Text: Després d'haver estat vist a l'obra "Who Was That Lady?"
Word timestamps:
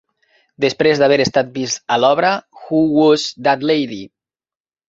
Després 0.63 1.01
d'haver 1.01 1.19
estat 1.25 1.51
vist 1.59 1.83
a 1.97 1.99
l'obra 2.05 2.33
"Who 2.63 2.83
Was 3.01 3.29
That 3.49 3.71
Lady?" 3.75 4.05